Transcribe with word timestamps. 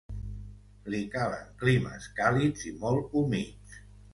Li 0.93 1.01
calen 1.17 1.45
climes 1.65 2.09
càlids 2.21 2.67
i 2.73 2.77
molt 2.87 3.17
humits. 3.21 3.79